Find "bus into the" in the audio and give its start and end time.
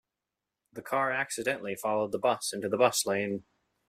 2.17-2.77